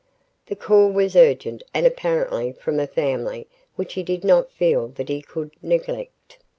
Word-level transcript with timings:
The 0.47 0.55
call 0.55 0.89
was 0.89 1.15
urgent 1.15 1.61
and 1.75 1.85
apparently 1.85 2.53
from 2.53 2.79
a 2.79 2.87
family 2.87 3.45
which 3.75 3.93
he 3.93 4.01
did 4.01 4.23
not 4.23 4.49
feel 4.49 4.87
that 4.87 5.09
he 5.09 5.21
could 5.21 5.51
neglect. 5.61 6.39